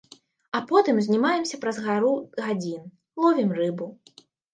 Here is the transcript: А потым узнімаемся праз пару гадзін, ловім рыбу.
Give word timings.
А 0.59 0.59
потым 0.69 1.01
узнімаемся 1.01 1.59
праз 1.65 1.77
пару 1.87 2.09
гадзін, 2.45 2.81
ловім 3.27 3.53
рыбу. 3.59 3.85